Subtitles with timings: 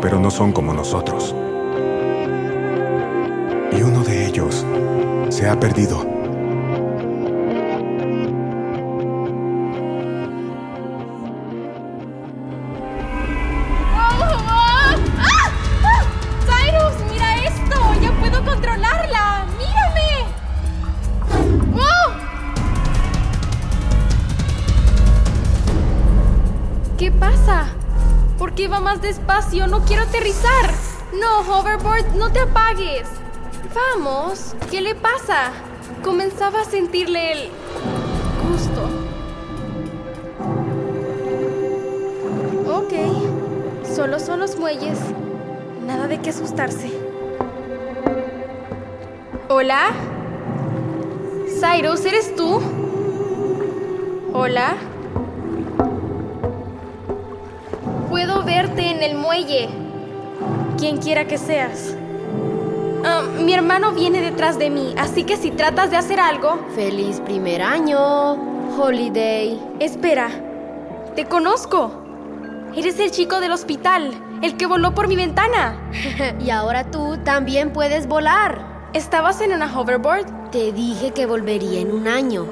[0.00, 1.34] pero no son como nosotros.
[3.72, 4.64] Y uno de ellos
[5.28, 6.06] se ha perdido.
[16.46, 17.76] ¡Cyrus, mira esto!
[18.00, 19.46] ¡Ya puedo controlarla!
[19.58, 20.26] ¡Mírame!
[21.74, 22.12] ¡Oh!
[26.96, 27.77] ¿Qué pasa?
[28.38, 29.66] ¿Por qué va más despacio?
[29.66, 30.70] No quiero aterrizar.
[31.20, 33.08] No, hoverboard, no te apagues.
[33.74, 35.50] Vamos, ¿qué le pasa?
[36.04, 37.50] Comenzaba a sentirle el
[38.48, 38.88] gusto.
[42.70, 42.92] Ok,
[43.96, 45.00] solo son los muelles.
[45.84, 46.92] Nada de qué asustarse.
[49.48, 49.90] ¿Hola?
[51.60, 52.60] Cyrus, ¿eres tú?
[54.32, 54.76] ¿Hola?
[58.78, 59.68] Verte en el muelle.
[60.78, 61.96] Quien quiera que seas.
[63.04, 66.58] Ah, mi hermano viene detrás de mí, así que si tratas de hacer algo...
[66.74, 68.78] ¡Feliz primer año!
[68.78, 69.58] Holiday.
[69.80, 70.30] Espera,
[71.16, 71.90] te conozco.
[72.76, 74.12] Eres el chico del hospital,
[74.42, 75.90] el que voló por mi ventana.
[76.40, 78.90] y ahora tú también puedes volar.
[78.92, 80.50] ¿Estabas en una hoverboard?
[80.50, 82.46] Te dije que volvería en un año.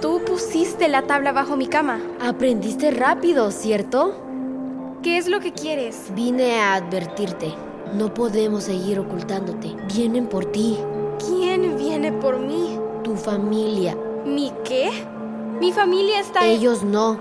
[0.00, 1.98] Tú pusiste la tabla bajo mi cama.
[2.20, 4.23] Aprendiste rápido, ¿cierto?
[5.04, 6.10] ¿Qué es lo que quieres?
[6.14, 7.52] Vine a advertirte.
[7.94, 9.72] No podemos seguir ocultándote.
[9.94, 10.78] Vienen por ti.
[11.24, 12.78] ¿Quién viene por mí?
[13.04, 13.96] Tu familia.
[14.24, 14.90] ¿Mi qué?
[15.60, 16.44] Mi familia está...
[16.46, 17.18] en- Ellos no.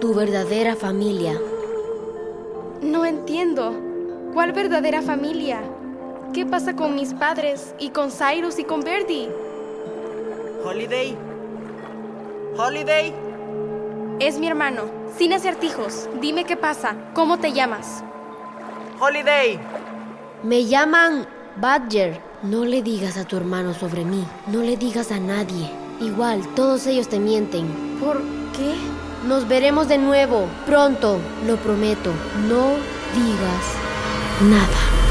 [0.00, 1.32] Tu verdadera familia.
[2.82, 3.74] No entiendo.
[4.34, 5.62] ¿Cuál verdadera familia?
[6.34, 9.28] ¿Qué pasa con mis padres y con Cyrus y con Verdi?
[10.62, 11.16] Holiday.
[12.58, 13.14] Holiday.
[14.20, 14.84] Es mi hermano,
[15.18, 16.08] sin acertijos.
[16.20, 16.94] Dime qué pasa.
[17.14, 18.04] ¿Cómo te llamas?
[19.00, 19.58] Holiday.
[20.44, 21.26] Me llaman
[21.56, 22.20] Badger.
[22.42, 24.24] No le digas a tu hermano sobre mí.
[24.46, 25.68] No le digas a nadie.
[26.00, 27.66] Igual, todos ellos te mienten.
[27.98, 28.22] ¿Por
[28.56, 28.74] qué?
[29.26, 30.46] Nos veremos de nuevo.
[30.64, 32.12] Pronto, lo prometo.
[32.48, 32.74] No
[33.14, 33.74] digas
[34.42, 35.03] nada.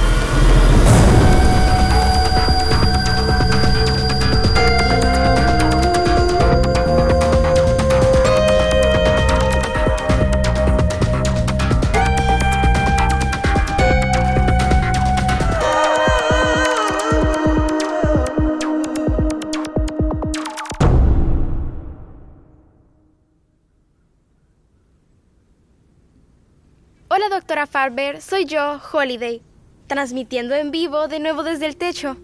[27.33, 28.21] Doctora Farber.
[28.21, 29.41] Soy yo, Holiday,
[29.87, 32.15] transmitiendo en vivo de nuevo desde el techo.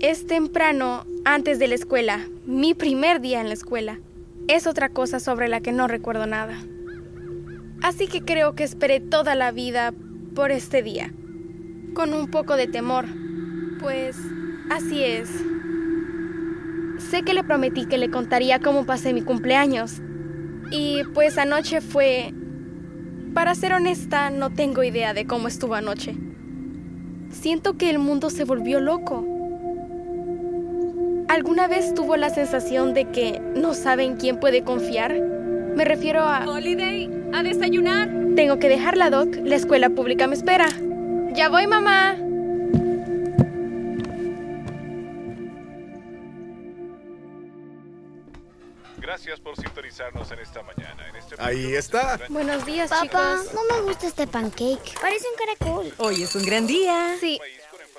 [0.00, 4.00] Es temprano, antes de la escuela, mi primer día en la escuela.
[4.48, 6.58] Es otra cosa sobre la que no recuerdo nada.
[7.80, 9.94] Así que creo que esperé toda la vida
[10.34, 11.12] por este día,
[11.94, 13.06] con un poco de temor,
[13.78, 14.16] pues
[14.68, 15.30] así es.
[16.98, 20.02] Sé que le prometí que le contaría cómo pasé mi cumpleaños,
[20.72, 22.34] y pues anoche fue
[23.34, 26.14] para ser honesta, no tengo idea de cómo estuvo anoche.
[27.30, 29.24] Siento que el mundo se volvió loco.
[31.28, 35.14] ¿Alguna vez tuvo la sensación de que no saben quién puede confiar?
[35.76, 36.48] Me refiero a...
[36.48, 38.08] Holiday, a desayunar.
[38.34, 39.36] Tengo que dejarla, Doc.
[39.44, 40.68] La escuela pública me espera.
[41.34, 42.16] Ya voy, mamá.
[49.08, 51.08] Gracias por sintonizarnos en esta mañana.
[51.08, 52.20] En este Ahí está.
[52.28, 53.54] Buenos días, Papá, chicos.
[53.54, 55.00] no me gusta este pancake.
[55.00, 55.94] Parece un caracol.
[55.96, 57.16] Hoy es un gran día.
[57.18, 57.40] Sí,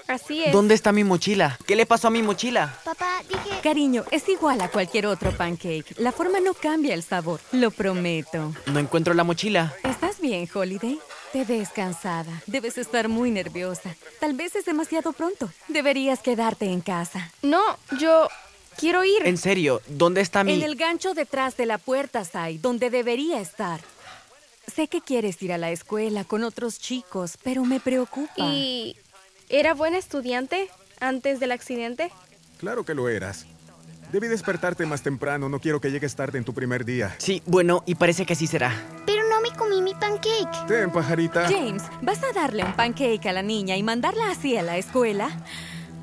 [0.07, 0.53] así es.
[0.53, 1.57] ¿Dónde está mi mochila?
[1.65, 2.77] ¿Qué le pasó a mi mochila?
[2.85, 3.59] Papá, dije...
[3.63, 5.95] Cariño, es igual a cualquier otro pancake.
[5.97, 8.53] La forma no cambia el sabor, lo prometo.
[8.67, 9.73] No encuentro la mochila.
[9.83, 10.99] ¿Estás bien, Holiday?
[11.33, 12.43] Te ves cansada.
[12.45, 13.95] Debes estar muy nerviosa.
[14.19, 15.49] Tal vez es demasiado pronto.
[15.69, 17.31] Deberías quedarte en casa.
[17.41, 18.29] No, yo
[18.79, 19.25] quiero ir.
[19.25, 20.53] En serio, ¿dónde está mi...?
[20.53, 23.81] En el gancho detrás de la puerta, Sai, donde debería estar.
[24.73, 28.33] Sé que quieres ir a la escuela con otros chicos, pero me preocupa.
[28.37, 28.95] ¿Y
[29.49, 32.11] era buen estudiante antes del accidente?
[32.59, 33.45] Claro que lo eras.
[34.11, 35.49] Debí despertarte más temprano.
[35.49, 37.15] No quiero que llegues tarde en tu primer día.
[37.19, 38.73] Sí, bueno, y parece que así será.
[39.05, 40.67] Pero no me comí mi pancake.
[40.67, 41.47] Ten, pajarita.
[41.47, 45.29] James, ¿vas a darle un pancake a la niña y mandarla así a la escuela?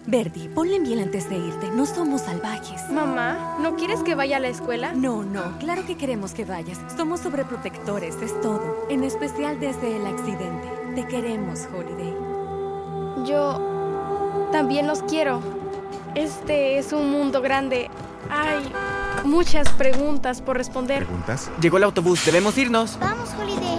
[0.08, 1.68] Verdi, ponle miel antes de irte.
[1.72, 2.88] No somos salvajes.
[2.92, 4.92] Mamá, ¿no quieres que vaya a la escuela?
[4.92, 6.78] No, no, claro que queremos que vayas.
[6.96, 8.86] Somos sobreprotectores, es todo.
[8.88, 10.68] En especial desde el accidente.
[10.94, 12.14] Te queremos, Holiday.
[13.26, 15.40] Yo también los quiero.
[16.14, 17.90] Este es un mundo grande.
[18.30, 18.72] Hay
[19.24, 21.04] muchas preguntas por responder.
[21.04, 21.50] ¿Preguntas?
[21.60, 22.96] Llegó el autobús, debemos irnos.
[23.00, 23.76] Vamos, Holiday.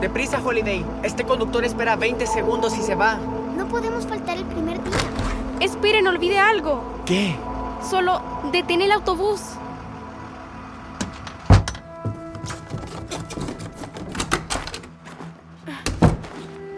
[0.00, 0.84] Deprisa, Holiday.
[1.04, 3.18] Este conductor espera 20 segundos y se va.
[3.56, 4.94] No podemos faltar el primer día.
[5.60, 6.82] Esperen, olvide algo.
[7.06, 7.34] ¿Qué?
[7.82, 8.20] Solo
[8.52, 9.40] detén el autobús.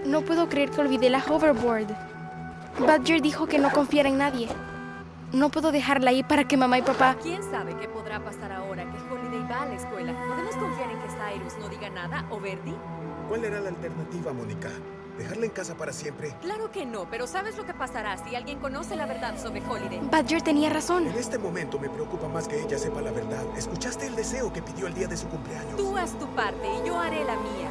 [0.06, 1.88] No puedo creer que olvidé la hoverboard.
[2.78, 4.48] Badger dijo que no confiara en nadie.
[5.32, 7.16] No puedo dejarla ahí para que mamá y papá...
[7.20, 10.12] ¿Quién sabe qué podrá pasar ahora que Holiday va a la escuela?
[10.26, 12.74] ¿Podemos confiar en que Cyrus no diga nada o Verdi?
[13.28, 14.70] ¿Cuál era la alternativa, Mónica?
[15.18, 16.32] ¿Dejarla en casa para siempre?
[16.40, 19.98] Claro que no, pero ¿sabes lo que pasará si alguien conoce la verdad sobre Holiday?
[20.08, 21.08] Badger tenía razón.
[21.08, 23.44] En este momento me preocupa más que ella sepa la verdad.
[23.56, 25.76] ¿Escuchaste el deseo que pidió el día de su cumpleaños?
[25.76, 27.68] Tú haz tu parte y yo haré la mía.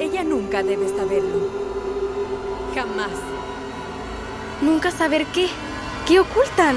[0.00, 1.48] Ella nunca debe saberlo.
[2.74, 3.12] Jamás.
[4.60, 5.48] Nunca saber qué.
[6.06, 6.76] ¿Qué ocultan?